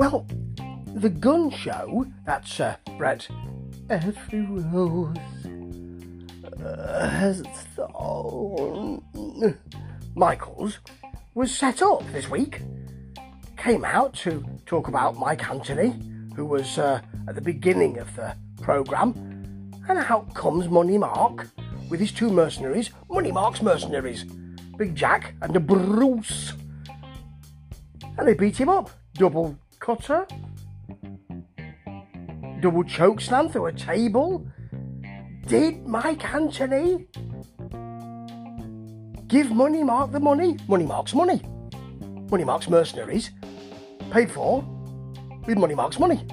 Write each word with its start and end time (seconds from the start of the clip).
Well, 0.00 0.26
the 0.94 1.10
gun 1.10 1.50
show, 1.50 2.06
that's 2.24 2.58
uh, 2.58 2.76
Brett. 2.96 3.28
Every 3.90 4.40
rose 4.40 5.14
uh, 6.64 7.06
has 7.06 7.42
thorn. 7.76 9.02
Michaels 10.14 10.78
was 11.34 11.54
set 11.54 11.82
up 11.82 12.02
this 12.12 12.30
week. 12.30 12.62
Came 13.58 13.84
out 13.84 14.14
to 14.24 14.42
talk 14.64 14.88
about 14.88 15.18
Mike 15.18 15.46
Anthony, 15.46 15.92
who 16.34 16.46
was 16.46 16.78
uh, 16.78 17.02
at 17.28 17.34
the 17.34 17.42
beginning 17.42 17.98
of 17.98 18.16
the 18.16 18.34
programme, 18.62 19.12
and 19.86 19.98
out 19.98 20.32
comes 20.34 20.66
Money 20.70 20.96
Mark 20.96 21.46
with 21.90 22.00
his 22.00 22.10
two 22.10 22.30
mercenaries, 22.30 22.88
Money 23.10 23.32
Mark's 23.32 23.60
mercenaries, 23.60 24.24
Big 24.78 24.94
Jack 24.94 25.34
and 25.42 25.66
Bruce. 25.66 26.54
And 28.16 28.26
they 28.26 28.32
beat 28.32 28.56
him 28.56 28.70
up. 28.70 28.88
Double 29.12 29.58
cutter, 29.96 30.24
double 32.60 32.84
choke 32.84 33.20
slam 33.20 33.48
through 33.48 33.66
a 33.66 33.72
table. 33.72 34.46
Did 35.46 35.84
Mike 35.84 36.24
Anthony 36.32 37.06
give 39.26 39.50
Money 39.50 39.82
Mark 39.82 40.12
the 40.12 40.20
money? 40.20 40.56
Money 40.68 40.86
Mark's 40.86 41.12
money. 41.12 41.42
Money 42.30 42.44
Mark's 42.44 42.68
mercenaries 42.68 43.32
paid 44.12 44.30
for 44.30 44.62
with 45.46 45.58
Money 45.58 45.74
Mark's 45.74 45.98
money. 45.98 46.24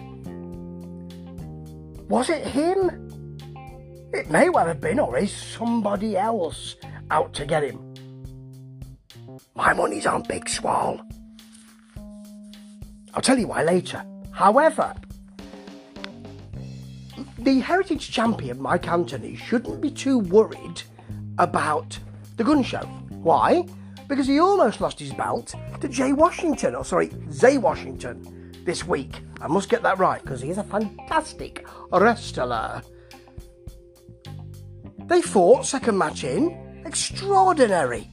Was 2.10 2.30
it 2.30 2.46
him? 2.46 2.78
It 4.14 4.30
may 4.30 4.50
well 4.50 4.68
have 4.68 4.80
been, 4.80 5.00
or 5.00 5.18
is 5.18 5.32
somebody 5.32 6.16
else 6.16 6.76
out 7.10 7.34
to 7.34 7.46
get 7.48 7.64
him? 7.64 7.96
My 9.56 9.74
money's 9.74 10.06
on 10.06 10.22
Big 10.30 10.48
Swole. 10.48 11.02
I'll 13.18 13.22
tell 13.22 13.40
you 13.40 13.48
why 13.48 13.64
later. 13.64 14.06
However, 14.32 14.94
the 17.40 17.60
heritage 17.62 18.12
champion 18.12 18.62
Mike 18.62 18.88
Anthony 18.88 19.36
shouldn't 19.36 19.82
be 19.82 19.90
too 19.90 20.20
worried 20.20 20.84
about 21.40 21.98
the 22.36 22.44
gun 22.44 22.62
show. 22.62 22.84
Why? 23.10 23.66
Because 24.08 24.28
he 24.28 24.40
almost 24.40 24.82
lost 24.82 25.00
his 25.00 25.14
belt 25.14 25.56
to 25.82 25.88
Jay 25.88 26.14
Washington, 26.14 26.76
or 26.76 26.86
sorry, 26.86 27.10
Zay 27.32 27.58
Washington, 27.58 28.54
this 28.66 28.86
week. 28.86 29.16
I 29.42 29.48
must 29.48 29.68
get 29.68 29.82
that 29.82 29.98
right 29.98 30.22
because 30.22 30.40
he 30.40 30.52
is 30.52 30.60
a 30.60 30.64
fantastic 30.64 31.66
wrestler. 31.92 32.84
They 35.08 35.24
fought 35.24 35.66
second 35.66 35.98
match 35.98 36.24
in, 36.24 36.84
extraordinary. 36.86 38.12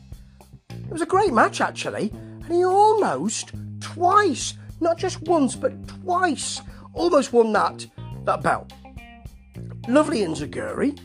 It 0.71 0.91
was 0.91 1.03
a 1.03 1.07
great 1.07 1.35
match 1.35 1.61
actually, 1.61 2.11
and 2.11 2.51
he 2.51 2.65
almost 2.65 3.53
twice, 3.81 4.55
not 4.81 4.99
just 4.99 5.23
once 5.23 5.57
but 5.57 5.73
twice, 5.89 6.61
almost 6.93 7.33
won 7.33 7.53
that 7.53 7.87
that 8.25 8.43
belt. 8.43 8.73
Lovely 9.89 10.21
Enzuigiri. 10.21 10.99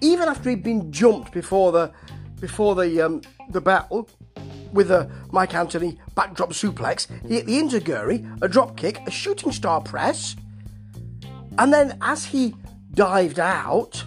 Even 0.00 0.28
after 0.28 0.50
he'd 0.50 0.62
been 0.62 0.90
jumped 0.90 1.32
before 1.32 1.72
the 1.72 1.92
before 2.40 2.74
the 2.74 3.00
um, 3.00 3.22
the 3.50 3.60
battle 3.60 4.08
with 4.72 4.90
a 4.90 5.10
Mike 5.30 5.54
Anthony 5.54 5.98
backdrop 6.14 6.50
suplex, 6.50 7.06
he 7.28 7.34
hit 7.34 7.46
the 7.46 7.58
Enzuigiri, 7.58 8.42
a 8.42 8.48
drop 8.48 8.76
kick, 8.76 9.00
a 9.06 9.10
shooting 9.10 9.52
star 9.52 9.80
press, 9.80 10.34
and 11.58 11.72
then 11.72 11.98
as 12.00 12.24
he 12.24 12.54
dived 12.94 13.38
out, 13.38 14.04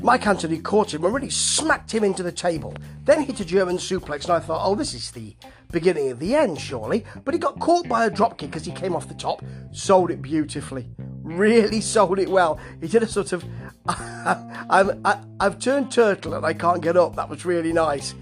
Mike 0.00 0.26
Anthony 0.26 0.58
caught 0.58 0.94
him 0.94 1.04
and 1.04 1.14
really 1.14 1.30
smacked 1.30 1.92
him 1.92 2.02
into 2.02 2.22
the 2.22 2.32
table. 2.32 2.74
Then 3.04 3.22
hit 3.22 3.40
a 3.40 3.44
German 3.44 3.76
suplex, 3.76 4.24
and 4.24 4.32
I 4.32 4.40
thought, 4.40 4.60
oh, 4.64 4.74
this 4.74 4.94
is 4.94 5.10
the 5.10 5.34
beginning 5.72 6.10
of 6.10 6.18
the 6.18 6.34
end, 6.34 6.60
surely. 6.60 7.04
But 7.24 7.34
he 7.34 7.40
got 7.40 7.58
caught 7.58 7.88
by 7.88 8.04
a 8.06 8.10
dropkick 8.10 8.54
as 8.54 8.64
he 8.64 8.72
came 8.72 8.94
off 8.94 9.08
the 9.08 9.14
top, 9.14 9.42
sold 9.72 10.10
it 10.10 10.22
beautifully 10.22 10.88
really 11.22 11.80
sold 11.80 12.18
it 12.18 12.28
well. 12.28 12.58
He 12.80 12.88
did 12.88 13.02
a 13.02 13.06
sort 13.06 13.32
of, 13.32 13.44
I'm, 13.88 15.00
I, 15.04 15.22
I've 15.40 15.58
turned 15.58 15.90
turtle 15.90 16.34
and 16.34 16.44
I 16.44 16.54
can't 16.54 16.82
get 16.82 16.96
up. 16.96 17.16
That 17.16 17.28
was 17.28 17.44
really 17.44 17.72
nice. 17.72 18.14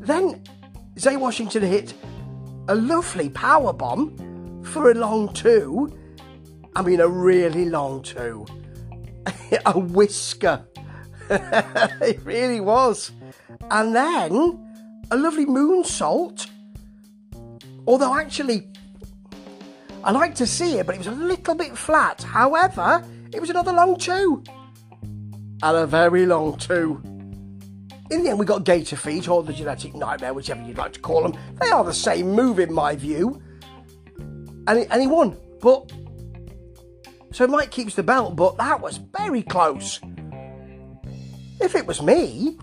Then 0.00 0.42
Zay 0.98 1.16
Washington 1.16 1.62
hit 1.62 1.94
a 2.68 2.74
lovely 2.74 3.28
power 3.28 3.72
bomb 3.72 4.62
for 4.64 4.90
a 4.90 4.94
long 4.94 5.32
two. 5.32 5.96
I 6.74 6.82
mean, 6.82 7.00
a 7.00 7.08
really 7.08 7.66
long 7.66 8.02
two. 8.02 8.46
a 9.66 9.78
whisker. 9.78 10.66
it 11.30 12.20
really 12.22 12.60
was. 12.60 13.12
And 13.70 13.94
then 13.94 15.04
a 15.10 15.16
lovely 15.16 15.46
moonsault. 15.46 16.48
Although 17.86 18.18
actually, 18.18 18.68
I 20.02 20.10
like 20.10 20.34
to 20.36 20.46
see 20.46 20.78
it, 20.78 20.86
but 20.86 20.94
it 20.94 20.98
was 20.98 21.06
a 21.06 21.12
little 21.12 21.54
bit 21.54 21.76
flat. 21.76 22.22
However, 22.22 23.04
it 23.32 23.40
was 23.40 23.50
another 23.50 23.72
long 23.72 23.98
two. 23.98 24.42
And 25.02 25.76
a 25.76 25.86
very 25.86 26.26
long 26.26 26.56
two. 26.58 27.00
In 28.10 28.22
the 28.22 28.30
end, 28.30 28.38
we 28.38 28.46
got 28.46 28.64
Gator 28.64 28.96
Feet 28.96 29.28
or 29.28 29.42
the 29.42 29.52
Genetic 29.52 29.94
Nightmare, 29.94 30.32
whichever 30.32 30.62
you'd 30.62 30.78
like 30.78 30.92
to 30.92 31.00
call 31.00 31.22
them. 31.22 31.34
They 31.60 31.70
are 31.70 31.84
the 31.84 31.92
same 31.92 32.30
move, 32.30 32.60
in 32.60 32.72
my 32.72 32.94
view. 32.94 33.42
And 34.18 34.78
he, 34.78 34.86
and 34.86 35.00
he 35.00 35.06
won. 35.06 35.36
But. 35.60 35.92
So 37.32 37.46
Mike 37.46 37.70
keeps 37.70 37.94
the 37.94 38.02
belt, 38.02 38.36
but 38.36 38.56
that 38.58 38.80
was 38.80 38.98
very 38.98 39.42
close. 39.42 40.00
If 41.60 41.74
it 41.74 41.86
was 41.86 42.00
me, 42.00 42.58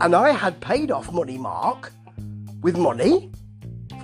and 0.00 0.14
I 0.14 0.30
had 0.30 0.60
paid 0.60 0.90
off 0.90 1.12
Money 1.12 1.38
Mark 1.38 1.92
with 2.62 2.76
money 2.76 3.30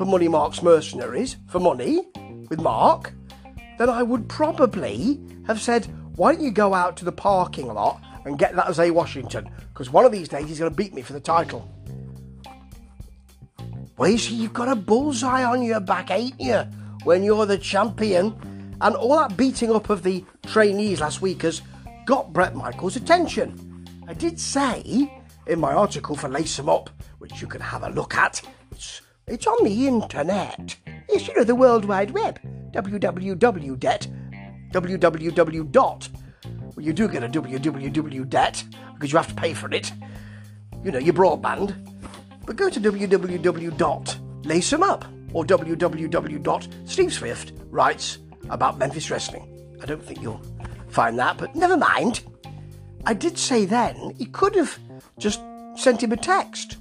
for 0.00 0.06
Money 0.06 0.28
Mark's 0.28 0.62
mercenaries, 0.62 1.36
for 1.46 1.60
money, 1.60 2.00
with 2.48 2.58
Mark, 2.58 3.12
then 3.76 3.90
I 3.90 4.02
would 4.02 4.30
probably 4.30 5.20
have 5.46 5.60
said, 5.60 5.88
why 6.16 6.32
don't 6.32 6.42
you 6.42 6.50
go 6.50 6.72
out 6.72 6.96
to 6.96 7.04
the 7.04 7.12
parking 7.12 7.66
lot 7.66 8.00
and 8.24 8.38
get 8.38 8.56
that 8.56 8.74
Zay 8.74 8.90
Washington? 8.90 9.50
Because 9.68 9.90
one 9.90 10.06
of 10.06 10.10
these 10.10 10.26
days 10.26 10.48
he's 10.48 10.58
going 10.58 10.70
to 10.70 10.74
beat 10.74 10.94
me 10.94 11.02
for 11.02 11.12
the 11.12 11.20
title. 11.20 11.70
Well, 13.98 14.08
you 14.08 14.16
see, 14.16 14.36
you've 14.36 14.54
got 14.54 14.68
a 14.68 14.74
bullseye 14.74 15.44
on 15.44 15.62
your 15.62 15.80
back, 15.80 16.10
ain't 16.10 16.40
you? 16.40 16.62
When 17.04 17.22
you're 17.22 17.44
the 17.44 17.58
champion. 17.58 18.76
And 18.80 18.96
all 18.96 19.18
that 19.18 19.36
beating 19.36 19.70
up 19.70 19.90
of 19.90 20.02
the 20.02 20.24
trainees 20.46 21.02
last 21.02 21.20
week 21.20 21.42
has 21.42 21.60
got 22.06 22.32
Brett 22.32 22.56
Michaels' 22.56 22.96
attention. 22.96 23.84
I 24.08 24.14
did 24.14 24.40
say 24.40 25.12
in 25.46 25.60
my 25.60 25.74
article 25.74 26.16
for 26.16 26.30
Lace 26.30 26.58
'em 26.58 26.70
Up, 26.70 26.88
which 27.18 27.42
you 27.42 27.46
can 27.46 27.60
have 27.60 27.82
a 27.82 27.90
look 27.90 28.14
at, 28.14 28.40
it's, 28.70 29.02
it's 29.30 29.46
on 29.46 29.64
the 29.64 29.86
internet. 29.86 30.76
Yes, 31.08 31.28
you 31.28 31.36
know, 31.36 31.44
the 31.44 31.54
World 31.54 31.84
Wide 31.84 32.10
Web. 32.10 32.40
www. 32.72 33.36
Www. 34.72 35.72
dot. 35.72 36.08
Well, 36.76 36.84
you 36.84 36.92
do 36.92 37.08
get 37.08 37.24
a 37.24 37.28
www. 37.28 38.28
Det 38.28 38.64
because 38.94 39.12
you 39.12 39.16
have 39.16 39.28
to 39.28 39.34
pay 39.34 39.54
for 39.54 39.72
it. 39.72 39.92
You 40.84 40.90
know, 40.90 40.98
your 40.98 41.14
broadband. 41.14 41.74
But 42.46 42.56
go 42.56 42.68
to 42.68 42.80
www. 42.80 43.76
dot. 43.76 44.18
Lace 44.44 44.72
'em 44.72 44.82
up 44.82 45.04
or 45.32 45.44
www. 45.44 46.42
dot. 46.42 46.68
Steve 46.84 47.12
Swift 47.12 47.52
writes 47.70 48.18
about 48.48 48.78
Memphis 48.78 49.10
Wrestling. 49.10 49.46
I 49.82 49.86
don't 49.86 50.04
think 50.04 50.20
you'll 50.22 50.42
find 50.88 51.18
that, 51.18 51.38
but 51.38 51.54
never 51.54 51.76
mind. 51.76 52.22
I 53.06 53.14
did 53.14 53.38
say 53.38 53.64
then 53.64 54.14
he 54.18 54.26
could 54.26 54.54
have 54.56 54.78
just 55.18 55.40
sent 55.76 56.02
him 56.02 56.12
a 56.12 56.16
text 56.16 56.76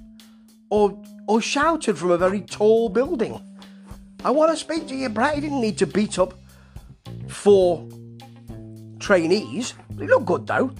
or 0.69 1.01
or 1.29 1.39
shouted 1.39 1.95
from 1.95 2.09
a 2.09 2.17
very 2.17 2.41
tall 2.41 2.89
building. 2.89 3.39
I 4.25 4.31
want 4.31 4.51
to 4.51 4.57
speak 4.57 4.87
to 4.87 4.95
you, 4.95 5.09
Brett. 5.09 5.35
He 5.35 5.41
didn't 5.41 5.61
need 5.61 5.77
to 5.77 5.85
beat 5.85 6.17
up 6.17 6.33
four 7.27 7.87
trainees. 8.99 9.75
He 9.99 10.07
looked 10.07 10.25
good 10.25 10.47
though. 10.47 10.71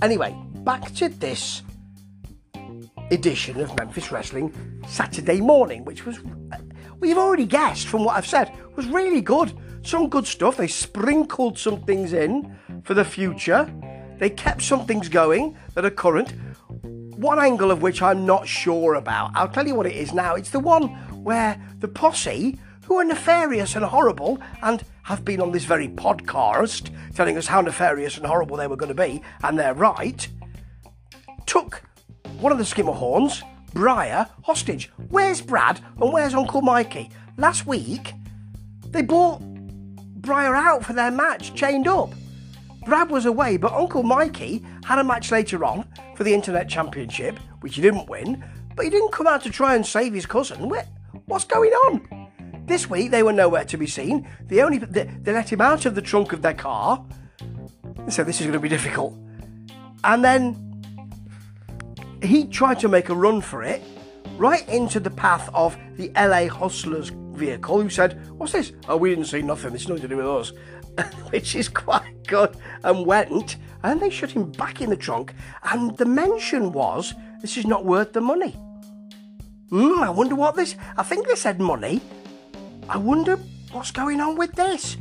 Anyway, 0.00 0.34
back 0.64 0.94
to 0.94 1.10
this 1.10 1.60
edition 3.10 3.60
of 3.60 3.76
Memphis 3.76 4.10
Wrestling 4.10 4.80
Saturday 4.88 5.42
morning, 5.42 5.84
which 5.84 6.06
was, 6.06 6.18
well, 6.22 6.62
you've 7.02 7.18
already 7.18 7.44
guessed 7.44 7.86
from 7.86 8.02
what 8.02 8.16
I've 8.16 8.26
said, 8.26 8.50
was 8.74 8.86
really 8.86 9.20
good. 9.20 9.52
Some 9.82 10.08
good 10.08 10.26
stuff. 10.26 10.56
They 10.56 10.68
sprinkled 10.68 11.58
some 11.58 11.82
things 11.82 12.14
in 12.14 12.56
for 12.82 12.94
the 12.94 13.04
future. 13.04 13.70
They 14.18 14.30
kept 14.30 14.62
some 14.62 14.86
things 14.86 15.10
going 15.10 15.54
that 15.74 15.84
are 15.84 15.90
current. 15.90 16.32
One 17.22 17.38
angle 17.38 17.70
of 17.70 17.82
which 17.82 18.02
I'm 18.02 18.26
not 18.26 18.48
sure 18.48 18.94
about. 18.94 19.30
I'll 19.36 19.46
tell 19.46 19.64
you 19.64 19.76
what 19.76 19.86
it 19.86 19.94
is 19.94 20.12
now. 20.12 20.34
It's 20.34 20.50
the 20.50 20.58
one 20.58 20.88
where 21.22 21.56
the 21.78 21.86
posse 21.86 22.58
who 22.86 22.98
are 22.98 23.04
nefarious 23.04 23.76
and 23.76 23.84
horrible 23.84 24.40
and 24.60 24.82
have 25.04 25.24
been 25.24 25.40
on 25.40 25.52
this 25.52 25.64
very 25.64 25.86
podcast 25.86 26.90
telling 27.14 27.38
us 27.38 27.46
how 27.46 27.60
nefarious 27.60 28.16
and 28.16 28.26
horrible 28.26 28.56
they 28.56 28.66
were 28.66 28.74
going 28.74 28.88
to 28.88 29.00
be, 29.00 29.22
and 29.44 29.56
they're 29.56 29.72
right, 29.72 30.26
took 31.46 31.84
one 32.40 32.50
of 32.50 32.58
the 32.58 32.64
Skimmerhorns, 32.64 33.44
Briar, 33.72 34.28
hostage. 34.42 34.90
Where's 35.08 35.40
Brad 35.40 35.80
and 36.00 36.12
where's 36.12 36.34
Uncle 36.34 36.60
Mikey? 36.60 37.08
Last 37.36 37.68
week, 37.68 38.14
they 38.88 39.02
brought 39.02 39.40
Briar 39.40 40.56
out 40.56 40.84
for 40.84 40.92
their 40.92 41.12
match, 41.12 41.54
chained 41.54 41.86
up. 41.86 42.12
Brad 42.84 43.10
was 43.10 43.26
away, 43.26 43.56
but 43.56 43.72
Uncle 43.72 44.02
Mikey 44.02 44.64
had 44.84 44.98
a 44.98 45.04
match 45.04 45.30
later 45.30 45.64
on 45.64 45.86
for 46.16 46.24
the 46.24 46.34
Internet 46.34 46.68
Championship, 46.68 47.38
which 47.60 47.76
he 47.76 47.82
didn't 47.82 48.08
win, 48.08 48.44
but 48.74 48.84
he 48.84 48.90
didn't 48.90 49.12
come 49.12 49.26
out 49.26 49.42
to 49.44 49.50
try 49.50 49.74
and 49.74 49.86
save 49.86 50.14
his 50.14 50.26
cousin. 50.26 50.70
What's 51.26 51.44
going 51.44 51.70
on? 51.70 52.28
This 52.66 52.88
week 52.88 53.10
they 53.10 53.22
were 53.22 53.32
nowhere 53.32 53.64
to 53.64 53.76
be 53.76 53.86
seen. 53.86 54.28
They 54.46 54.62
only 54.62 54.78
they, 54.78 55.04
they 55.04 55.32
let 55.32 55.52
him 55.52 55.60
out 55.60 55.86
of 55.86 55.94
the 55.94 56.02
trunk 56.02 56.32
of 56.32 56.42
their 56.42 56.54
car. 56.54 57.04
So 58.08 58.24
this 58.24 58.40
is 58.40 58.46
going 58.46 58.54
to 58.54 58.60
be 58.60 58.68
difficult. 58.68 59.16
And 60.04 60.24
then 60.24 60.72
he 62.22 62.46
tried 62.46 62.80
to 62.80 62.88
make 62.88 63.08
a 63.08 63.14
run 63.14 63.40
for 63.40 63.62
it, 63.62 63.82
right 64.36 64.66
into 64.68 65.00
the 65.00 65.10
path 65.10 65.48
of 65.54 65.76
the 65.96 66.10
LA 66.16 66.48
Hustlers 66.48 67.10
vehicle, 67.10 67.80
who 67.80 67.88
said, 67.88 68.20
What's 68.38 68.52
this? 68.52 68.72
Oh, 68.88 68.96
we 68.96 69.10
didn't 69.10 69.26
see 69.26 69.42
nothing. 69.42 69.74
It's 69.74 69.88
nothing 69.88 70.02
to 70.02 70.08
do 70.08 70.16
with 70.16 70.26
us. 70.26 70.52
Which 71.30 71.54
is 71.54 71.68
quite 71.68 72.26
good. 72.26 72.56
And 72.84 73.06
went, 73.06 73.56
and 73.82 74.00
they 74.00 74.10
shut 74.10 74.30
him 74.30 74.50
back 74.52 74.80
in 74.80 74.90
the 74.90 74.96
trunk. 74.96 75.34
And 75.62 75.96
the 75.96 76.04
mention 76.04 76.72
was, 76.72 77.14
This 77.40 77.56
is 77.56 77.66
not 77.66 77.84
worth 77.84 78.12
the 78.12 78.20
money. 78.20 78.56
Hmm, 79.70 80.02
I 80.02 80.10
wonder 80.10 80.34
what 80.34 80.54
this. 80.54 80.76
I 80.96 81.02
think 81.02 81.26
they 81.26 81.34
said 81.34 81.60
money. 81.60 82.00
I 82.88 82.98
wonder 82.98 83.36
what's 83.70 83.90
going 83.90 84.20
on 84.20 84.36
with 84.36 84.52
this. 84.52 84.98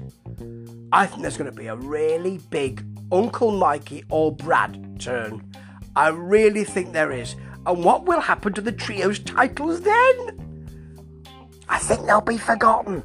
I 0.93 1.05
think 1.05 1.21
there's 1.21 1.37
going 1.37 1.49
to 1.49 1.57
be 1.57 1.67
a 1.67 1.75
really 1.75 2.39
big 2.49 2.85
Uncle 3.11 3.51
Mikey 3.51 4.03
or 4.09 4.33
Brad 4.33 4.99
turn. 4.99 5.43
I 5.95 6.09
really 6.09 6.63
think 6.63 6.93
there 6.93 7.11
is. 7.11 7.35
And 7.65 7.83
what 7.83 8.05
will 8.05 8.21
happen 8.21 8.53
to 8.53 8.61
the 8.61 8.71
trio's 8.71 9.19
titles 9.19 9.81
then? 9.81 11.23
I 11.67 11.77
think 11.77 12.05
they'll 12.05 12.21
be 12.21 12.37
forgotten. 12.37 13.03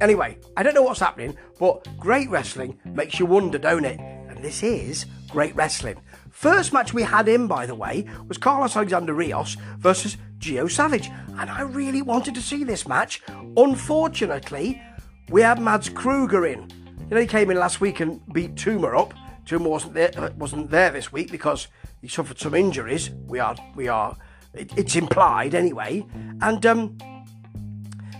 Anyway, 0.00 0.38
I 0.56 0.62
don't 0.62 0.74
know 0.74 0.82
what's 0.82 1.00
happening, 1.00 1.36
but 1.58 1.86
great 1.98 2.28
wrestling 2.28 2.78
makes 2.84 3.18
you 3.18 3.26
wonder, 3.26 3.58
don't 3.58 3.84
it? 3.84 3.98
And 4.00 4.42
this 4.42 4.62
is 4.62 5.06
great 5.28 5.54
wrestling. 5.54 6.00
First 6.30 6.72
match 6.72 6.92
we 6.92 7.02
had 7.02 7.28
in, 7.28 7.46
by 7.46 7.66
the 7.66 7.74
way, 7.74 8.06
was 8.26 8.38
Carlos 8.38 8.76
Alexander 8.76 9.14
Rios 9.14 9.56
versus 9.78 10.16
Gio 10.38 10.70
Savage, 10.70 11.10
and 11.38 11.48
I 11.48 11.62
really 11.62 12.02
wanted 12.02 12.34
to 12.34 12.42
see 12.42 12.64
this 12.64 12.88
match. 12.88 13.22
Unfortunately, 13.56 14.82
we 15.30 15.42
had 15.42 15.60
Mads 15.60 15.88
Kruger 15.88 16.44
in. 16.46 16.68
You 17.08 17.14
know, 17.14 17.20
he 17.20 17.26
came 17.26 17.50
in 17.50 17.58
last 17.58 17.80
week 17.80 18.00
and 18.00 18.20
beat 18.32 18.56
Tuma 18.56 18.98
up. 18.98 19.14
Tuma 19.46 19.68
wasn't 19.68 19.94
there, 19.94 20.10
uh, 20.16 20.30
wasn't 20.36 20.70
there 20.70 20.90
this 20.90 21.12
week 21.12 21.30
because 21.30 21.68
he 22.00 22.08
suffered 22.08 22.38
some 22.38 22.54
injuries. 22.54 23.10
We 23.26 23.38
are, 23.38 23.56
we 23.74 23.88
are, 23.88 24.16
it, 24.54 24.76
it's 24.76 24.96
implied 24.96 25.54
anyway. 25.54 26.04
And 26.40 26.64
um, 26.66 26.98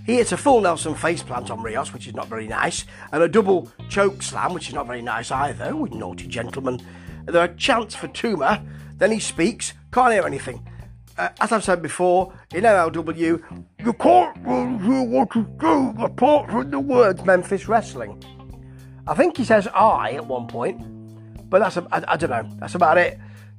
he 0.05 0.17
hits 0.17 0.33
a 0.33 0.37
full 0.37 0.61
Nelson 0.61 0.95
faceplant 0.95 1.51
on 1.51 1.63
Rios, 1.63 1.93
which 1.93 2.07
is 2.07 2.15
not 2.15 2.29
very 2.29 2.47
nice, 2.47 2.85
and 3.13 3.23
a 3.23 3.29
double 3.29 3.71
choke 3.89 4.23
slam, 4.23 4.55
which 4.55 4.69
is 4.69 4.75
not 4.75 4.87
very 4.87 5.03
nice 5.03 5.31
either. 5.31 5.75
With 5.75 5.93
naughty 5.93 6.27
gentlemen. 6.27 6.81
There 7.27 7.41
are 7.41 7.55
chants 7.55 7.95
for 7.95 8.09
Tuma. 8.09 8.65
Then 8.99 9.11
he 9.11 9.19
speaks, 9.19 9.73
can't 9.91 10.13
hear 10.13 10.27
anything 10.27 10.67
uh, 11.17 11.29
as 11.41 11.53
I've 11.53 11.65
said 11.65 11.83
before, 11.83 12.33
in 12.53 12.65
MLW, 12.65 13.43
you 13.85 13.93
can't 13.95 14.37
really 14.47 14.79
hear 14.79 15.03
what 15.03 15.31
to 15.33 15.45
do 15.59 15.95
apart 16.03 16.51
from 16.51 16.71
the 16.71 16.81
words 16.81 17.25
Memphis 17.25 17.69
Wrestling. 17.69 18.23
I 19.07 19.15
think 19.15 19.37
he 19.37 19.45
says 19.45 19.69
I 19.69 20.13
at 20.13 20.27
one 20.27 20.47
point, 20.47 20.81
but 21.51 21.61
that's 21.61 21.77
I, 21.77 22.05
I 22.09 22.17
don't 22.17 22.31
know. 22.31 22.49
That's 22.59 22.75
about 22.75 22.99
it. 22.99 23.19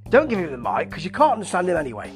Don't 0.09 0.27
give 0.27 0.39
him 0.39 0.51
the 0.51 0.57
mic 0.57 0.89
because 0.89 1.05
you 1.05 1.11
can't 1.11 1.33
understand 1.33 1.69
him 1.69 1.77
anyway. 1.77 2.11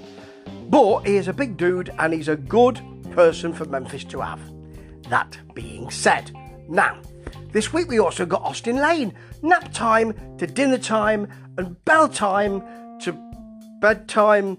But 0.69 1.01
he 1.01 1.15
is 1.15 1.27
a 1.27 1.33
big 1.33 1.57
dude 1.57 1.91
and 1.97 2.13
he's 2.13 2.27
a 2.27 2.35
good 2.35 2.79
person 3.19 3.51
for 3.51 3.65
Memphis 3.65 4.05
to 4.05 4.21
have. 4.21 4.39
That 5.09 5.37
being 5.53 5.89
said, 5.89 6.31
now 6.69 7.01
this 7.51 7.73
week 7.73 7.89
we 7.89 7.99
also 7.99 8.25
got 8.25 8.41
Austin 8.43 8.77
Lane. 8.77 9.13
Nap 9.41 9.73
time 9.73 10.13
to 10.37 10.47
dinner 10.47 10.77
time 10.77 11.27
and 11.57 11.83
bell 11.83 12.07
time 12.07 12.61
to 12.99 13.11
bedtime. 13.81 14.57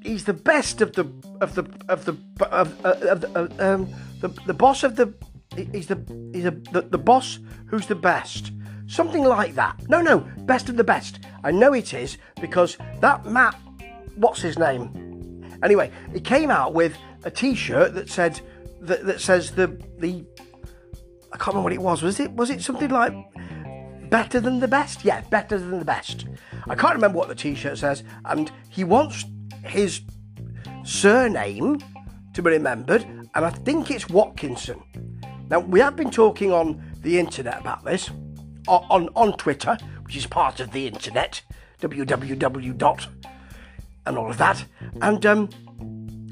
He's 0.00 0.26
the 0.26 0.32
best 0.32 0.80
of 0.80 0.92
the 0.92 1.06
of 1.40 1.56
the 1.56 1.64
of 1.88 2.04
the 2.04 2.16
of, 2.52 2.86
uh, 2.86 2.94
of 3.10 3.20
the, 3.22 3.30
uh, 3.34 3.48
um, 3.58 3.88
the 4.20 4.28
the 4.46 4.54
boss 4.54 4.84
of 4.84 4.94
the 4.94 5.12
he's 5.56 5.88
the 5.88 5.98
he's 6.32 6.44
a, 6.44 6.52
the, 6.70 6.82
the 6.82 6.98
boss 6.98 7.40
who's 7.66 7.88
the 7.88 7.96
best. 7.96 8.52
Something 8.86 9.24
like 9.24 9.56
that. 9.56 9.74
No 9.88 10.00
no 10.00 10.20
best 10.52 10.68
of 10.68 10.76
the 10.76 10.84
best. 10.84 11.18
I 11.42 11.50
know 11.50 11.72
it 11.72 11.94
is 11.94 12.16
because 12.40 12.78
that 13.00 13.26
matt 13.26 13.56
what's 14.14 14.40
his 14.40 14.56
name? 14.56 14.84
Anyway 15.64 15.90
he 16.12 16.20
came 16.20 16.52
out 16.52 16.72
with 16.72 16.96
a 17.26 17.30
t-shirt 17.30 17.94
that 17.94 18.08
said 18.08 18.40
that, 18.80 19.04
that 19.04 19.20
says 19.20 19.50
the 19.50 19.66
the 19.98 20.24
i 21.32 21.36
can't 21.36 21.48
remember 21.48 21.64
what 21.64 21.72
it 21.72 21.82
was 21.82 22.02
was 22.02 22.18
it 22.18 22.32
was 22.32 22.48
it 22.48 22.62
something 22.62 22.88
like 22.88 23.12
better 24.08 24.40
than 24.40 24.60
the 24.60 24.68
best 24.68 25.04
yeah 25.04 25.20
better 25.28 25.58
than 25.58 25.78
the 25.78 25.84
best 25.84 26.24
i 26.68 26.74
can't 26.74 26.94
remember 26.94 27.18
what 27.18 27.28
the 27.28 27.34
t-shirt 27.34 27.76
says 27.76 28.02
and 28.26 28.50
he 28.70 28.84
wants 28.84 29.24
his 29.64 30.00
surname 30.84 31.78
to 32.32 32.42
be 32.42 32.50
remembered, 32.50 33.02
and 33.02 33.44
I 33.44 33.50
think 33.50 33.90
it's 33.90 34.08
Watkinson. 34.08 34.82
Now, 35.48 35.60
we 35.60 35.80
have 35.80 35.96
been 35.96 36.10
talking 36.10 36.52
on 36.52 36.82
the 37.00 37.18
internet 37.18 37.60
about 37.60 37.84
this, 37.84 38.10
on, 38.68 39.08
on 39.14 39.36
Twitter, 39.36 39.78
which 40.04 40.16
is 40.16 40.26
part 40.26 40.60
of 40.60 40.70
the 40.72 40.86
internet, 40.86 41.42
www. 41.80 43.06
and 44.06 44.18
all 44.18 44.30
of 44.30 44.38
that, 44.38 44.64
and 45.00 45.24
um, 45.24 45.48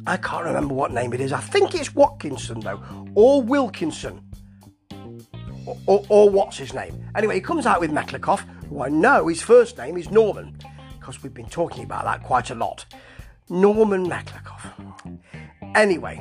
I 0.07 0.17
can't 0.19 0.45
remember 0.45 0.75
what 0.75 0.93
name 0.93 1.13
it 1.15 1.21
is. 1.21 1.33
I 1.33 1.41
think 1.41 1.75
it's 1.75 1.95
Watkinson, 1.95 2.61
though, 2.61 2.83
or 3.15 3.41
Wilkinson, 3.43 4.21
or, 5.67 5.79
or, 5.87 6.05
or 6.09 6.31
what's 6.31 6.59
his 6.59 6.75
name. 6.75 7.03
Anyway, 7.17 7.37
he 7.37 7.41
comes 7.41 7.65
out 7.65 7.81
with 7.81 7.91
Metlikoff, 7.91 8.41
who 8.69 8.83
I 8.83 8.89
know 8.89 9.29
his 9.29 9.41
first 9.41 9.79
name 9.79 9.97
is 9.97 10.11
Norman, 10.11 10.59
because 10.99 11.23
we've 11.23 11.33
been 11.33 11.49
talking 11.49 11.85
about 11.85 12.05
that 12.05 12.23
quite 12.23 12.51
a 12.51 12.55
lot. 12.55 12.85
Norman 13.49 14.07
Metlikoff. 14.07 15.19
Anyway, 15.75 16.21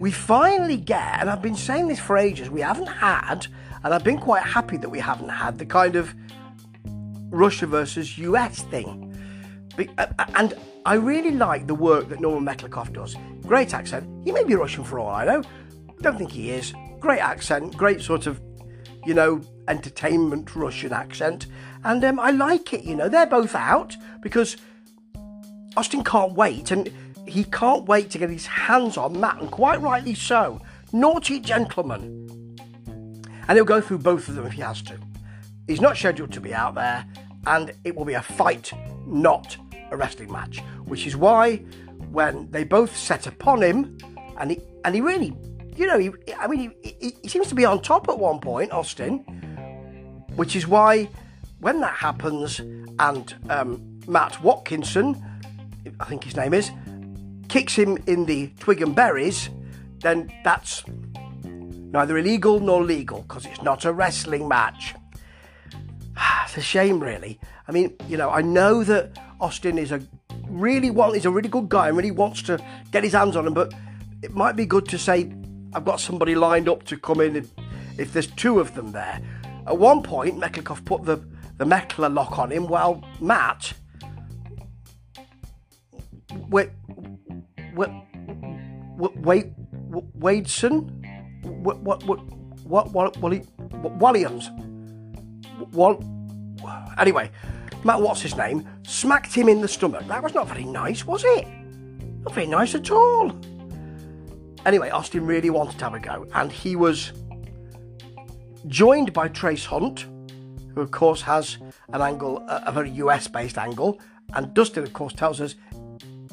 we 0.00 0.10
finally 0.10 0.76
get, 0.76 1.20
and 1.20 1.30
I've 1.30 1.42
been 1.42 1.56
saying 1.56 1.88
this 1.88 2.00
for 2.00 2.18
ages, 2.18 2.50
we 2.50 2.60
haven't 2.60 2.86
had, 2.86 3.46
and 3.84 3.94
I've 3.94 4.04
been 4.04 4.18
quite 4.18 4.42
happy 4.42 4.76
that 4.78 4.88
we 4.88 4.98
haven't 4.98 5.28
had 5.28 5.58
the 5.58 5.66
kind 5.66 5.94
of 5.94 6.14
Russia 7.30 7.66
versus 7.66 8.18
US 8.18 8.62
thing. 8.62 9.10
Uh, 9.98 10.06
uh, 10.18 10.24
and 10.34 10.54
I 10.86 10.94
really 10.94 11.30
like 11.30 11.66
the 11.66 11.74
work 11.74 12.10
that 12.10 12.20
Norman 12.20 12.44
Metlikoff 12.44 12.92
does. 12.92 13.16
Great 13.42 13.72
accent. 13.72 14.06
He 14.24 14.32
may 14.32 14.44
be 14.44 14.54
Russian 14.54 14.84
for 14.84 14.98
all 14.98 15.08
I 15.08 15.24
know. 15.24 15.42
Don't 16.02 16.18
think 16.18 16.30
he 16.30 16.50
is. 16.50 16.74
Great 17.00 17.20
accent. 17.20 17.74
Great 17.74 18.02
sort 18.02 18.26
of, 18.26 18.40
you 19.06 19.14
know, 19.14 19.40
entertainment 19.68 20.54
Russian 20.54 20.92
accent. 20.92 21.46
And 21.84 22.04
um, 22.04 22.20
I 22.20 22.32
like 22.32 22.74
it, 22.74 22.84
you 22.84 22.94
know. 22.94 23.08
They're 23.08 23.24
both 23.24 23.54
out 23.54 23.96
because 24.20 24.58
Austin 25.76 26.04
can't 26.04 26.34
wait, 26.34 26.70
and 26.70 26.92
he 27.26 27.44
can't 27.44 27.86
wait 27.86 28.10
to 28.10 28.18
get 28.18 28.28
his 28.28 28.46
hands 28.46 28.98
on 28.98 29.18
Matt, 29.18 29.40
and 29.40 29.50
quite 29.50 29.80
rightly 29.80 30.14
so. 30.14 30.60
Naughty 30.92 31.40
gentleman. 31.40 32.56
And 33.48 33.56
he'll 33.56 33.64
go 33.64 33.80
through 33.80 33.98
both 33.98 34.28
of 34.28 34.34
them 34.34 34.46
if 34.46 34.52
he 34.52 34.62
has 34.62 34.82
to. 34.82 34.98
He's 35.66 35.80
not 35.80 35.96
scheduled 35.96 36.32
to 36.32 36.40
be 36.40 36.52
out 36.52 36.74
there, 36.74 37.06
and 37.46 37.72
it 37.84 37.96
will 37.96 38.04
be 38.04 38.14
a 38.14 38.22
fight, 38.22 38.70
not 39.06 39.56
a 39.94 39.96
wrestling 39.96 40.30
match. 40.30 40.60
Which 40.84 41.06
is 41.06 41.16
why, 41.16 41.56
when 42.10 42.50
they 42.50 42.64
both 42.64 42.96
set 42.96 43.26
upon 43.26 43.62
him, 43.62 43.98
and 44.38 44.50
he 44.50 44.60
and 44.84 44.94
he 44.94 45.00
really, 45.00 45.34
you 45.76 45.86
know, 45.86 45.98
he, 45.98 46.10
I 46.38 46.46
mean, 46.46 46.74
he, 46.82 46.96
he, 47.00 47.16
he 47.22 47.28
seems 47.28 47.48
to 47.48 47.54
be 47.54 47.64
on 47.64 47.80
top 47.80 48.08
at 48.08 48.18
one 48.18 48.40
point, 48.40 48.72
Austin. 48.72 49.18
Which 50.36 50.56
is 50.56 50.66
why, 50.66 51.08
when 51.60 51.80
that 51.80 51.94
happens, 51.94 52.58
and 52.98 53.34
um, 53.48 54.00
Matt 54.08 54.42
Watkinson 54.42 55.22
I 56.00 56.04
think 56.04 56.24
his 56.24 56.36
name 56.36 56.54
is, 56.54 56.70
kicks 57.48 57.74
him 57.74 57.98
in 58.06 58.26
the 58.26 58.48
twig 58.58 58.82
and 58.82 58.94
berries, 58.94 59.50
then 60.00 60.32
that's 60.42 60.84
neither 61.44 62.18
illegal 62.18 62.60
nor 62.60 62.82
legal 62.82 63.22
because 63.22 63.46
it's 63.46 63.62
not 63.62 63.84
a 63.84 63.92
wrestling 63.92 64.48
match. 64.48 64.94
It's 66.44 66.58
a 66.58 66.60
shame, 66.60 67.00
really. 67.00 67.40
I 67.66 67.72
mean, 67.72 67.96
you 68.06 68.16
know, 68.16 68.30
I 68.30 68.40
know 68.40 68.84
that 68.84 69.18
Austin 69.44 69.76
is 69.78 69.92
a 69.92 70.00
really 70.48 70.90
want 70.90 71.14
he's 71.14 71.26
a 71.26 71.30
really 71.30 71.50
good 71.50 71.68
guy 71.68 71.88
and 71.88 71.96
really 71.96 72.10
wants 72.10 72.40
to 72.42 72.58
get 72.92 73.04
his 73.04 73.12
hands 73.12 73.36
on 73.36 73.46
him, 73.46 73.54
but 73.54 73.74
it 74.22 74.34
might 74.34 74.56
be 74.56 74.64
good 74.64 74.88
to 74.88 74.98
say 74.98 75.30
I've 75.74 75.84
got 75.84 76.00
somebody 76.00 76.34
lined 76.34 76.68
up 76.68 76.84
to 76.84 76.96
come 76.96 77.20
in 77.20 77.36
if, 77.36 77.50
if 77.98 78.12
there's 78.12 78.28
two 78.28 78.58
of 78.58 78.74
them 78.74 78.92
there. 78.92 79.20
At 79.66 79.76
one 79.76 80.02
point, 80.02 80.40
Metlikoff 80.40 80.84
put 80.84 81.04
the 81.04 81.16
the 81.58 81.64
Meckler 81.64 82.12
lock 82.12 82.38
on 82.38 82.50
him 82.50 82.66
while 82.66 83.04
Matt 83.20 83.74
wait, 86.48 86.70
wait, 87.74 87.90
wait, 88.96 89.46
Wadeson, 90.18 90.90
what, 91.42 91.80
what, 91.80 92.02
what, 92.04 92.20
what, 92.64 92.92
what, 92.92 93.16
what, 93.18 93.96
Williams, 93.98 94.50
what, 95.70 96.02
anyway, 96.98 97.30
Matt, 97.84 98.00
what's 98.00 98.22
his 98.22 98.34
name, 98.34 98.66
smacked 98.82 99.34
him 99.34 99.48
in 99.48 99.60
the 99.60 99.68
stomach. 99.68 100.06
That 100.08 100.22
was 100.22 100.32
not 100.32 100.48
very 100.48 100.64
nice, 100.64 101.06
was 101.06 101.22
it? 101.24 101.46
Not 102.22 102.32
very 102.34 102.46
nice 102.46 102.74
at 102.74 102.90
all. 102.90 103.30
Anyway, 104.64 104.88
Austin 104.88 105.26
really 105.26 105.50
wanted 105.50 105.78
to 105.78 105.84
have 105.84 105.94
a 105.94 106.00
go, 106.00 106.26
and 106.34 106.50
he 106.50 106.76
was 106.76 107.12
joined 108.66 109.12
by 109.12 109.28
Trace 109.28 109.66
Hunt, 109.66 110.06
who 110.74 110.80
of 110.80 110.90
course 110.90 111.20
has 111.20 111.58
an 111.92 112.00
angle, 112.00 112.42
a 112.48 112.72
very 112.72 112.90
US 112.90 113.28
based 113.28 113.58
angle, 113.58 114.00
and 114.32 114.54
Dustin, 114.54 114.82
of 114.82 114.94
course, 114.94 115.12
tells 115.12 115.42
us 115.42 115.54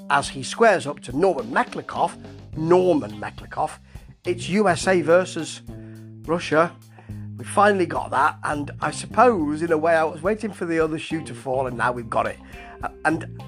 as 0.09 0.29
he 0.29 0.43
squares 0.43 0.87
up 0.87 1.01
to 1.01 1.17
Norman 1.17 1.51
Metlikoff, 1.51 2.15
Norman 2.55 3.11
Metlikoff, 3.19 3.79
it's 4.23 4.47
USA 4.47 5.01
versus 5.01 5.61
Russia. 6.23 6.71
We 7.41 7.47
finally 7.47 7.87
got 7.87 8.11
that, 8.11 8.37
and 8.43 8.69
I 8.81 8.91
suppose, 8.91 9.63
in 9.63 9.71
a 9.71 9.77
way, 9.77 9.95
I 9.95 10.03
was 10.03 10.21
waiting 10.21 10.51
for 10.51 10.65
the 10.65 10.79
other 10.79 10.99
shoe 10.99 11.23
to 11.23 11.33
fall, 11.33 11.65
and 11.65 11.75
now 11.75 11.91
we've 11.91 12.07
got 12.07 12.27
it. 12.27 12.37
And 13.03 13.41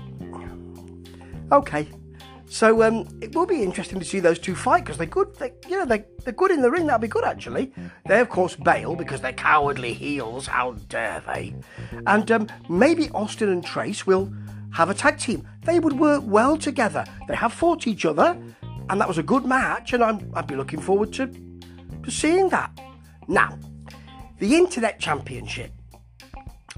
okay, 1.51 1.87
so 2.47 2.81
um, 2.81 3.07
it 3.21 3.35
will 3.35 3.45
be 3.45 3.61
interesting 3.61 3.99
to 3.99 4.05
see 4.05 4.19
those 4.19 4.39
two 4.39 4.55
fight 4.55 4.83
because 4.83 4.97
they're 4.97 5.05
good. 5.05 5.35
They, 5.35 5.53
you 5.69 5.77
know, 5.77 5.85
they 5.85 6.05
they're 6.23 6.33
good 6.33 6.49
in 6.49 6.63
the 6.63 6.71
ring. 6.71 6.87
That'll 6.87 7.01
be 7.01 7.07
good 7.07 7.23
actually. 7.23 7.71
They 8.07 8.19
of 8.19 8.29
course 8.29 8.55
bail 8.55 8.95
because 8.95 9.21
they're 9.21 9.31
cowardly 9.31 9.93
heels. 9.93 10.47
How 10.47 10.71
dare 10.89 11.21
they? 11.27 11.53
And 12.07 12.31
um, 12.31 12.47
maybe 12.69 13.11
Austin 13.11 13.49
and 13.49 13.63
Trace 13.63 14.07
will 14.07 14.33
have 14.71 14.89
a 14.89 14.95
tag 14.95 15.19
team. 15.19 15.47
They 15.65 15.79
would 15.79 15.99
work 15.99 16.23
well 16.25 16.57
together. 16.57 17.05
They 17.27 17.35
have 17.35 17.53
fought 17.53 17.85
each 17.85 18.05
other, 18.05 18.41
and 18.89 18.99
that 18.99 19.07
was 19.07 19.19
a 19.19 19.23
good 19.23 19.45
match. 19.45 19.93
And 19.93 20.03
I'm, 20.03 20.31
I'd 20.33 20.47
be 20.47 20.55
looking 20.55 20.81
forward 20.81 21.13
to 21.13 21.27
to 21.27 22.09
seeing 22.09 22.49
that. 22.49 22.71
Now, 23.27 23.57
the 24.43 24.57
Internet 24.57 24.99
Championship. 24.99 25.71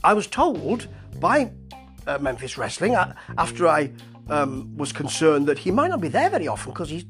I 0.03 0.13
was 0.13 0.27
told 0.27 0.88
by 1.19 1.51
uh, 2.05 2.19
Memphis 2.19 2.60
Wrestling 2.60 2.93
uh, 2.93 3.15
after 3.39 3.67
I 3.67 3.91
um, 4.29 4.77
was 4.77 4.91
concerned 4.93 5.48
that 5.48 5.57
he 5.57 5.72
might 5.72 5.88
not 5.88 6.00
be 6.00 6.07
there 6.07 6.29
very 6.29 6.48
often 6.48 6.74
because 6.74 6.91
he's, 6.91 7.05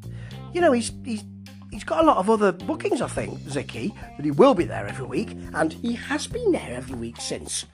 you 0.53 0.61
know, 0.61 0.71
he's 0.71 0.93
he's 1.03 1.25
he's 1.73 1.83
got 1.83 2.05
a 2.05 2.07
lot 2.07 2.15
of 2.15 2.29
other 2.29 2.53
bookings. 2.53 3.01
I 3.01 3.09
think 3.09 3.37
Zicky 3.39 3.93
that 4.15 4.23
he 4.23 4.31
will 4.31 4.53
be 4.53 4.63
there 4.63 4.87
every 4.87 5.05
week, 5.05 5.35
and 5.55 5.73
he 5.73 5.91
has 5.91 6.25
been 6.25 6.53
there 6.53 6.71
every 6.71 6.95
week 6.95 7.19
since. 7.19 7.65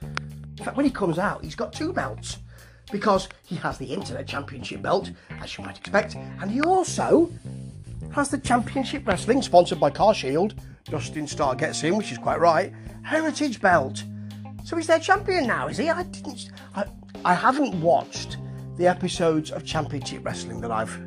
In 0.58 0.64
fact, 0.64 0.76
when 0.76 0.84
he 0.84 0.90
comes 0.90 1.20
out, 1.20 1.44
he's 1.44 1.54
got 1.54 1.72
two 1.72 1.92
belts 1.92 2.38
because 2.90 3.28
he 3.44 3.54
has 3.54 3.78
the 3.78 3.86
Internet 3.86 4.26
Championship 4.26 4.82
belt, 4.82 5.08
as 5.40 5.56
you 5.56 5.62
might 5.62 5.78
expect, 5.78 6.16
and 6.16 6.50
he 6.50 6.60
also 6.60 7.30
has 8.12 8.28
the 8.28 8.38
Championship 8.38 9.06
Wrestling, 9.06 9.42
sponsored 9.42 9.80
by 9.80 9.90
Car 9.90 10.14
Shield, 10.14 10.54
Dustin 10.84 11.26
Starr 11.26 11.54
gets 11.54 11.82
in, 11.82 11.96
which 11.96 12.12
is 12.12 12.18
quite 12.18 12.40
right. 12.40 12.72
Heritage 13.02 13.60
belt. 13.60 14.04
So 14.64 14.76
he's 14.76 14.86
their 14.86 14.98
champion 14.98 15.46
now, 15.46 15.68
is 15.68 15.78
he? 15.78 15.88
I 15.88 16.02
didn't. 16.04 16.50
I, 16.74 16.84
I 17.24 17.34
haven't 17.34 17.80
watched 17.80 18.36
the 18.76 18.86
episodes 18.86 19.50
of 19.50 19.64
Championship 19.64 20.24
Wrestling 20.24 20.60
that 20.60 20.70
I've 20.70 20.98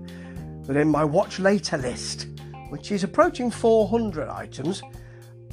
that 0.66 0.78
in 0.78 0.90
my 0.90 1.04
watch 1.04 1.40
later 1.40 1.78
list, 1.78 2.28
which 2.70 2.92
is 2.92 3.04
approaching 3.04 3.52
400 3.52 4.28
items, 4.28 4.82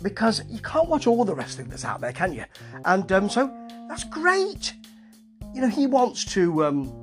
because 0.03 0.43
you 0.49 0.61
can't 0.61 0.89
watch 0.89 1.07
all 1.07 1.25
the 1.25 1.35
wrestling 1.35 1.69
that's 1.69 1.85
out 1.85 2.01
there, 2.01 2.13
can 2.13 2.33
you? 2.33 2.45
And 2.87 3.11
um, 3.13 3.29
so 3.29 3.55
that's 3.89 4.05
great. 4.05 4.75
You 5.55 5.61
know, 5.61 5.69
he 5.69 5.87
wants 5.87 6.25
to. 6.33 6.65
Um, 6.65 7.02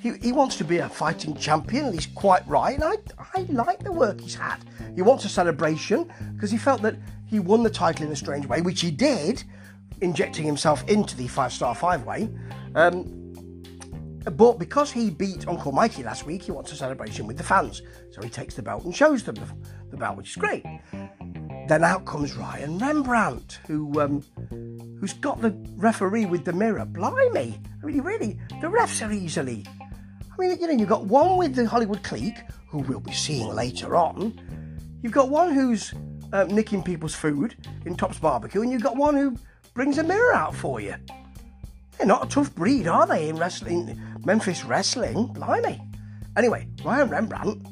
he, 0.00 0.12
he 0.18 0.32
wants 0.32 0.56
to 0.56 0.64
be 0.64 0.78
a 0.78 0.88
fighting 0.88 1.34
champion, 1.36 1.86
and 1.86 1.94
he's 1.94 2.06
quite 2.06 2.46
right. 2.46 2.74
And 2.74 2.84
I, 2.84 2.96
I 3.34 3.46
like 3.50 3.82
the 3.82 3.92
work 3.92 4.20
he's 4.20 4.34
had. 4.34 4.58
He 4.94 5.02
wants 5.02 5.24
a 5.24 5.28
celebration 5.28 6.10
because 6.34 6.50
he 6.50 6.56
felt 6.56 6.82
that 6.82 6.96
he 7.26 7.40
won 7.40 7.62
the 7.62 7.70
title 7.70 8.06
in 8.06 8.12
a 8.12 8.16
strange 8.16 8.46
way, 8.46 8.60
which 8.60 8.80
he 8.80 8.90
did, 8.90 9.42
injecting 10.00 10.44
himself 10.44 10.86
into 10.88 11.16
the 11.16 11.26
five 11.26 11.52
star 11.52 11.74
five 11.74 12.04
way. 12.04 12.28
Um, 12.74 13.14
but 14.36 14.58
because 14.58 14.92
he 14.92 15.10
beat 15.10 15.48
Uncle 15.48 15.72
Mikey 15.72 16.02
last 16.02 16.26
week, 16.26 16.42
he 16.42 16.52
wants 16.52 16.70
a 16.72 16.76
celebration 16.76 17.26
with 17.26 17.36
the 17.36 17.42
fans. 17.42 17.82
So 18.12 18.22
he 18.22 18.28
takes 18.28 18.54
the 18.54 18.62
belt 18.62 18.84
and 18.84 18.94
shows 18.94 19.22
them 19.22 19.36
the, 19.36 19.48
the 19.90 19.96
belt, 19.96 20.16
which 20.16 20.30
is 20.30 20.36
great. 20.36 20.64
Then 21.66 21.84
out 21.84 22.06
comes 22.06 22.34
Ryan 22.34 22.78
Rembrandt, 22.78 23.60
who 23.66 24.00
um, 24.00 24.22
who's 25.00 25.12
got 25.14 25.40
the 25.40 25.50
referee 25.76 26.26
with 26.26 26.44
the 26.44 26.52
mirror. 26.52 26.84
Blimey! 26.84 27.60
I 27.82 27.86
mean, 27.86 28.02
really, 28.02 28.38
the 28.60 28.68
refs 28.68 29.06
are 29.06 29.12
easily 29.12 29.66
I 30.38 30.46
mean, 30.46 30.60
you 30.60 30.68
know, 30.68 30.72
you've 30.72 30.88
got 30.88 31.06
one 31.06 31.36
with 31.36 31.56
the 31.56 31.66
Hollywood 31.66 32.04
clique, 32.04 32.38
who 32.68 32.78
we'll 32.78 33.00
be 33.00 33.12
seeing 33.12 33.48
later 33.48 33.96
on. 33.96 34.38
You've 35.02 35.12
got 35.12 35.30
one 35.30 35.52
who's 35.52 35.92
uh, 36.32 36.44
nicking 36.44 36.82
people's 36.82 37.14
food 37.14 37.56
in 37.86 37.96
Tops 37.96 38.20
Barbecue, 38.20 38.62
and 38.62 38.70
you've 38.70 38.82
got 38.82 38.96
one 38.96 39.16
who 39.16 39.36
brings 39.74 39.98
a 39.98 40.04
mirror 40.04 40.34
out 40.34 40.54
for 40.54 40.80
you. 40.80 40.94
They're 41.96 42.06
not 42.06 42.26
a 42.26 42.28
tough 42.28 42.54
breed, 42.54 42.86
are 42.86 43.04
they, 43.04 43.28
in 43.28 43.36
wrestling, 43.36 44.00
Memphis 44.24 44.64
wrestling? 44.64 45.26
Blimey. 45.32 45.80
Anyway, 46.36 46.68
Ryan 46.84 47.08
Rembrandt, 47.08 47.66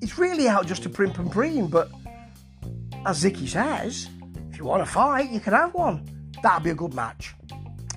he's 0.00 0.18
really 0.18 0.48
out 0.48 0.66
just 0.66 0.82
to 0.82 0.88
primp 0.88 1.18
and 1.18 1.30
preen, 1.30 1.68
but 1.68 1.92
as 3.06 3.22
Zicky 3.22 3.46
says, 3.46 4.08
if 4.50 4.58
you 4.58 4.64
want 4.64 4.84
to 4.84 4.90
fight, 4.90 5.30
you 5.30 5.38
can 5.38 5.52
have 5.52 5.74
one. 5.74 6.04
That'll 6.42 6.58
be 6.60 6.70
a 6.70 6.74
good 6.74 6.94
match. 6.94 7.34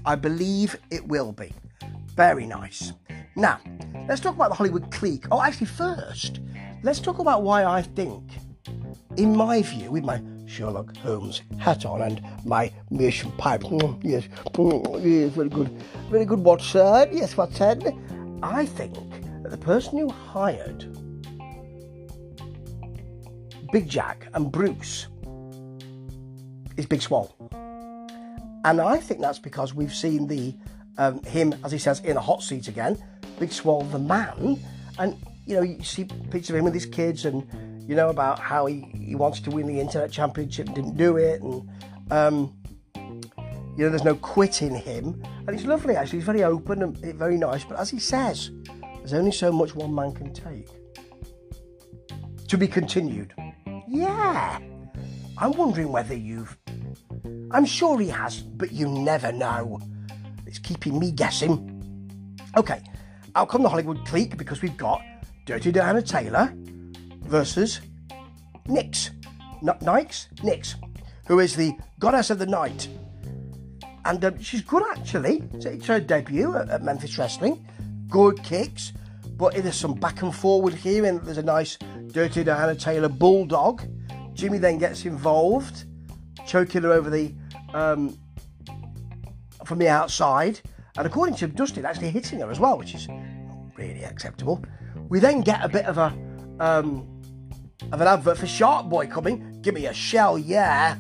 I 0.06 0.16
believe 0.16 0.76
it 0.92 1.08
will 1.08 1.32
be. 1.32 1.52
Very 2.16 2.46
nice. 2.46 2.94
Now, 3.38 3.60
let's 4.10 4.20
talk 4.20 4.34
about 4.34 4.50
the 4.50 4.56
Hollywood 4.56 4.92
clique. 4.92 5.26
Oh, 5.32 5.44
actually, 5.44 5.68
first, 5.68 6.40
let's 6.82 7.00
talk 7.00 7.20
about 7.20 7.44
why 7.44 7.66
I 7.66 7.84
think, 7.84 8.24
in 9.16 9.36
my 9.36 9.62
view, 9.62 9.92
with 9.92 10.04
my 10.04 10.20
Sherlock 10.48 10.98
Holmes 10.98 11.44
hat 11.60 11.86
on 11.86 12.02
and 12.02 12.20
my 12.46 12.74
meerschaum 12.90 13.32
pipe, 13.34 13.62
mm, 13.62 14.00
yes, 14.04 14.28
mm, 14.54 15.04
yes, 15.06 15.34
very 15.34 15.50
good, 15.50 15.70
very 16.10 16.26
good, 16.26 16.40
Watson, 16.40 17.10
yes, 17.12 17.38
Watson, 17.38 18.40
I 18.42 18.66
think 18.66 18.96
that 19.44 19.52
the 19.52 19.58
person 19.58 20.00
who 20.00 20.10
hired 20.10 20.88
Big 23.72 23.88
Jack 23.88 24.30
and 24.34 24.52
Bruce 24.52 25.10
is 26.76 26.88
Big 26.88 27.04
Swole. 27.04 27.36
And 28.66 28.82
I 28.82 28.98
think 28.98 29.22
that's 29.22 29.38
because 29.38 29.76
we've 29.76 29.94
seen 29.94 30.26
the 30.26 30.56
um, 30.98 31.22
him, 31.24 31.54
as 31.64 31.72
he 31.72 31.78
says, 31.78 32.00
in 32.00 32.18
a 32.18 32.22
hot 32.22 32.42
seat 32.42 32.68
again, 32.68 32.98
Big 33.40 33.52
Swole 33.52 33.84
the 33.84 34.00
man, 34.00 34.60
and 35.00 35.18
you 35.46 35.56
know 35.56 35.62
you 35.62 35.84
see 35.84 36.06
pictures 36.06 36.52
of 36.52 36.56
him 36.58 36.66
with 36.66 36.74
his 36.74 36.86
kids, 36.86 37.26
and 37.26 37.48
you 37.88 37.96
know 37.96 38.10
about 38.10 38.40
how 38.40 38.66
he, 38.66 38.82
he 38.94 39.16
wants 39.16 39.40
to 39.42 39.52
win 39.52 39.68
the 39.68 39.80
internet 39.80 40.12
championship 40.12 40.68
didn't 40.74 40.98
do 40.98 41.18
it, 41.18 41.42
and 41.42 41.70
um, 42.12 42.54
you 42.96 43.84
know 43.84 43.90
there's 43.90 44.04
no 44.04 44.16
quit 44.16 44.62
in 44.62 44.76
him, 44.76 45.22
and 45.48 45.58
he's 45.58 45.66
lovely 45.66 45.96
actually. 45.96 46.20
He's 46.20 46.26
very 46.26 46.44
open 46.44 46.84
and 46.84 46.98
very 47.16 47.38
nice, 47.38 47.64
but 47.64 47.80
as 47.80 47.90
he 47.90 48.00
says, 48.00 48.52
there's 48.98 49.14
only 49.14 49.32
so 49.32 49.52
much 49.52 49.76
one 49.76 49.94
man 49.94 50.14
can 50.14 50.34
take. 50.34 50.68
To 52.48 52.58
be 52.58 52.68
continued. 52.68 53.34
Yeah. 53.88 54.60
I'm 55.38 55.52
wondering 55.52 55.92
whether 55.92 56.16
you've. 56.16 56.58
I'm 57.52 57.66
sure 57.66 58.00
he 58.00 58.08
has, 58.10 58.42
but 58.42 58.72
you 58.72 58.88
never 58.88 59.32
know. 59.32 59.80
It's 60.46 60.60
keeping 60.60 60.98
me 60.98 61.12
guessing. 61.12 61.74
Okay, 62.56 62.82
out 63.38 63.50
come 63.50 63.62
the 63.62 63.70
Hollywood 63.70 64.04
clique 64.04 64.36
because 64.36 64.64
we've 64.64 64.78
got 64.78 65.00
Dirty 65.46 65.72
Diana 65.72 66.02
Taylor 66.02 66.52
versus 67.22 67.82
Nix. 68.66 69.12
Not 69.62 69.80
Nikes? 69.82 70.26
Nix, 70.44 70.76
who 71.28 71.40
is 71.40 71.56
the 71.56 71.78
goddess 72.00 72.32
of 72.32 72.40
the 72.40 72.48
night. 72.48 72.90
And 74.06 74.26
um, 74.26 74.42
she's 74.42 74.62
good 74.64 74.82
actually. 74.90 75.44
It's 75.54 75.86
her 75.86 76.00
debut 76.00 76.56
at, 76.56 76.70
at 76.70 76.82
Memphis 76.82 77.16
Wrestling. 77.20 77.64
Good 78.10 78.44
kicks, 78.44 78.94
but 79.36 79.54
there's 79.54 79.76
some 79.76 79.94
back 79.94 80.24
and 80.24 80.34
forward 80.34 80.74
here, 80.74 81.06
and 81.06 81.22
there's 81.22 81.38
a 81.38 81.44
nice 81.44 81.78
Dirty 82.08 82.44
Diana 82.44 82.74
Taylor 82.74 83.10
bulldog. 83.10 83.84
Jimmy 84.34 84.58
then 84.58 84.80
gets 84.80 85.06
involved, 85.06 85.86
choking 86.48 86.82
her 86.82 86.92
over 86.92 87.12
the 87.12 87.36
um, 87.76 88.18
from 89.64 89.78
the 89.78 89.90
outside, 89.90 90.60
and 90.98 91.06
according 91.06 91.36
to 91.36 91.48
Dustin, 91.48 91.86
actually 91.86 92.10
hitting 92.10 92.40
her 92.40 92.50
as 92.50 92.60
well, 92.60 92.78
which 92.78 92.96
is 92.96 93.08
really 93.78 94.04
acceptable. 94.04 94.64
We 95.10 95.20
then 95.20 95.42
get 95.42 95.64
a 95.64 95.70
bit 95.70 95.86
of 95.86 95.98
a 95.98 96.14
um, 96.60 97.08
of 97.92 98.02
an 98.02 98.08
advert 98.08 98.38
for 98.38 98.48
Shark 98.48 98.90
Boy 98.90 99.08
coming. 99.08 99.62
Give 99.62 99.74
me 99.74 99.86
a 99.86 99.94
shell, 99.94 100.38
yeah. 100.38 100.98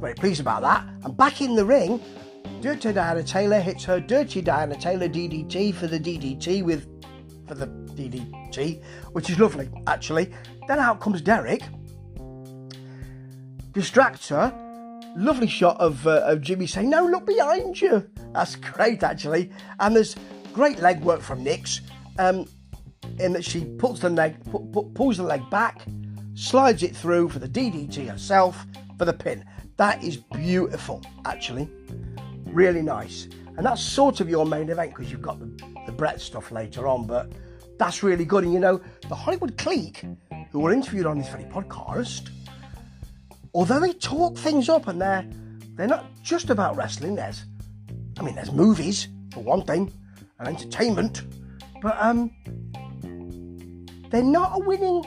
Very 0.00 0.14
pleased 0.14 0.40
about 0.40 0.62
that. 0.62 0.86
And 1.04 1.16
back 1.16 1.40
in 1.40 1.54
the 1.56 1.64
ring, 1.64 2.00
Dirty 2.60 2.92
Diana 2.92 3.22
Taylor 3.22 3.60
hits 3.60 3.84
her 3.84 3.98
Dirty 3.98 4.42
Diana 4.42 4.76
Taylor 4.76 5.08
DDT 5.08 5.74
for 5.74 5.86
the 5.86 5.98
DDT 5.98 6.62
with 6.62 6.86
for 7.48 7.54
the 7.54 7.66
DDT, 7.66 8.82
which 9.12 9.30
is 9.30 9.38
lovely 9.38 9.70
actually. 9.86 10.32
Then 10.68 10.78
out 10.78 11.00
comes 11.00 11.22
Derek, 11.22 11.62
distracts 13.72 14.28
her. 14.28 14.52
Lovely 15.16 15.46
shot 15.46 15.80
of, 15.80 16.06
uh, 16.06 16.22
of 16.26 16.42
Jimmy 16.42 16.66
saying, 16.66 16.90
"No, 16.90 17.06
look 17.06 17.24
behind 17.24 17.80
you." 17.80 18.06
That's 18.34 18.54
great 18.56 19.02
actually. 19.02 19.50
And 19.80 19.96
there's 19.96 20.14
Great 20.56 20.78
leg 20.78 21.02
work 21.02 21.20
from 21.20 21.44
Nix, 21.44 21.82
um, 22.18 22.46
in 23.18 23.34
that 23.34 23.44
she 23.44 23.66
pulls 23.76 24.00
the 24.00 24.08
leg, 24.08 24.42
pu- 24.50 24.66
pu- 24.72 24.90
pulls 24.94 25.18
the 25.18 25.22
leg 25.22 25.42
back, 25.50 25.84
slides 26.32 26.82
it 26.82 26.96
through 26.96 27.28
for 27.28 27.38
the 27.38 27.46
DDT 27.46 28.08
herself 28.08 28.64
for 28.96 29.04
the 29.04 29.12
pin. 29.12 29.44
That 29.76 30.02
is 30.02 30.16
beautiful, 30.16 31.02
actually. 31.26 31.68
Really 32.46 32.80
nice. 32.80 33.28
And 33.58 33.66
that's 33.66 33.82
sort 33.82 34.20
of 34.20 34.30
your 34.30 34.46
main 34.46 34.70
event 34.70 34.94
because 34.94 35.12
you've 35.12 35.20
got 35.20 35.38
the, 35.40 35.62
the 35.84 35.92
Brett 35.92 36.22
stuff 36.22 36.50
later 36.50 36.88
on, 36.88 37.06
but 37.06 37.30
that's 37.78 38.02
really 38.02 38.24
good. 38.24 38.44
And 38.44 38.54
you 38.54 38.58
know, 38.58 38.80
the 39.10 39.14
Hollywood 39.14 39.58
clique, 39.58 40.06
who 40.52 40.60
were 40.60 40.72
interviewed 40.72 41.04
on 41.04 41.18
this 41.18 41.28
very 41.28 41.44
podcast, 41.44 42.30
although 43.52 43.78
they 43.78 43.92
talk 43.92 44.38
things 44.38 44.70
up 44.70 44.88
and 44.88 44.98
they're 44.98 45.28
they're 45.74 45.86
not 45.86 46.06
just 46.22 46.48
about 46.48 46.76
wrestling, 46.76 47.14
there's 47.14 47.44
I 48.18 48.22
mean 48.22 48.34
there's 48.34 48.52
movies 48.52 49.08
for 49.34 49.40
one 49.40 49.62
thing, 49.66 49.92
and 50.38 50.48
entertainment, 50.48 51.22
but 51.82 51.96
um, 52.00 52.30
they're 54.10 54.22
not 54.22 54.52
a 54.54 54.64
winning 54.64 55.04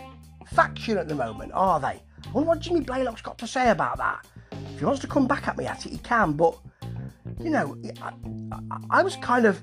faction 0.48 0.98
at 0.98 1.08
the 1.08 1.16
moment, 1.16 1.52
are 1.54 1.80
they? 1.80 1.88
I 2.28 2.32
wonder 2.34 2.50
what 2.50 2.60
Jimmy 2.60 2.82
Blaylock's 2.82 3.22
got 3.22 3.38
to 3.40 3.48
say 3.48 3.70
about 3.70 3.98
that. 3.98 4.26
If 4.52 4.80
he 4.80 4.86
wants 4.86 5.02
to 5.02 5.08
come 5.08 5.28
back 5.28 5.48
at 5.48 5.58
me 5.58 5.66
at 5.66 5.86
it, 5.86 5.92
he 5.92 5.98
can. 6.00 6.34
But 6.34 6.58
you 7.40 7.50
know, 7.50 7.78
I, 8.02 8.14
I, 8.52 8.80
I 8.90 9.04
was 9.04 9.16
kind 9.18 9.46
of, 9.46 9.62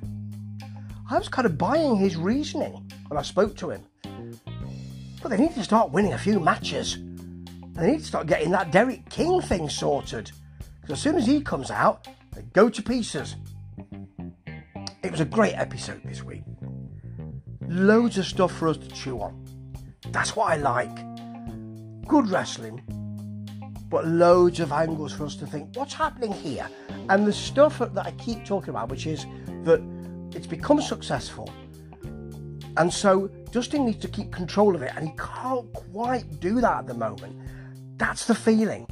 I 1.11 1.18
was 1.18 1.28
kind 1.28 1.46
of 1.46 1.58
buying 1.58 1.96
his 1.96 2.16
reasoning 2.16 2.90
when 3.08 3.18
I 3.18 3.23
spoke 3.23 3.56
to 3.56 3.70
him. 3.70 3.82
But 5.23 5.30
they 5.30 5.38
need 5.38 5.54
to 5.54 5.64
start 5.64 5.90
winning 5.90 6.12
a 6.12 6.18
few 6.18 6.40
matches. 6.40 6.99
They 7.73 7.92
need 7.92 8.00
to 8.00 8.04
start 8.04 8.26
getting 8.26 8.50
that 8.52 8.70
Derek 8.73 9.08
King 9.11 9.40
thing 9.40 9.68
sorted. 9.68 10.30
Because 10.80 10.92
as 10.99 11.02
soon 11.02 11.16
as 11.16 11.26
he 11.26 11.40
comes 11.40 11.70
out, 11.70 12.08
they 12.32 12.42
go 12.52 12.68
to 12.68 12.82
pieces. 12.82 13.37
It 15.06 15.12
was 15.12 15.20
a 15.20 15.25
great 15.25 15.54
episode 15.54 16.02
this 16.04 16.25
week. 16.25 16.42
Loads 17.68 18.18
of 18.18 18.26
stuff 18.26 18.50
for 18.50 18.66
us 18.66 18.76
to 18.76 18.88
chew 18.88 19.20
on. 19.20 19.40
That's 20.10 20.34
what 20.34 20.50
I 20.50 20.56
like. 20.56 20.96
Good 22.08 22.28
wrestling, 22.28 22.82
but 23.88 24.04
loads 24.04 24.58
of 24.58 24.72
angles 24.72 25.12
for 25.12 25.25
us 25.25 25.36
to 25.36 25.46
think 25.46 25.76
what's 25.76 25.94
happening 25.94 26.32
here. 26.32 26.68
And 27.08 27.25
the 27.25 27.32
stuff 27.32 27.78
that 27.78 28.04
I 28.04 28.10
keep 28.18 28.44
talking 28.44 28.70
about, 28.70 28.88
which 28.88 29.06
is 29.06 29.26
that 29.62 29.80
it's 30.34 30.48
become 30.48 30.82
successful. 30.82 31.48
And 32.76 32.92
so 32.92 33.28
Dustin 33.52 33.86
needs 33.86 34.00
to 34.00 34.08
keep 34.08 34.32
control 34.32 34.75
of 34.75 34.82
it, 34.82 34.90
and 34.96 35.08
he 35.08 35.14
can't 35.16 35.72
quite 35.72 36.40
do 36.40 36.60
that 36.60 36.78
at 36.78 36.86
the 36.88 36.94
moment. 36.94 37.38
That's 37.96 38.26
the 38.26 38.34
feeling. 38.34 38.88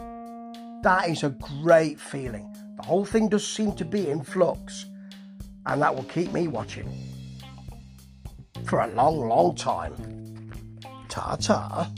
That 0.85 1.09
is 1.09 1.25
a 1.25 1.31
great 1.61 1.99
feeling. 1.99 2.55
The 2.77 2.85
whole 2.85 3.05
thing 3.05 3.29
does 3.29 3.45
seem 3.45 3.73
to 3.73 3.85
be 3.85 4.11
in 4.11 4.23
flux, 4.23 4.87
and 5.67 5.83
that 5.83 5.95
will 5.95 6.05
keep 6.05 6.33
me 6.33 6.49
watching 6.49 6.89
for 8.65 8.81
a 8.81 8.87
long, 8.89 9.29
long 9.29 9.55
time. 9.55 9.95
Ta 11.09 11.37
ta. 11.37 11.91